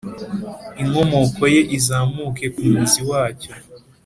[0.81, 3.51] inkomoko ye izamuke ku muzi wacyo,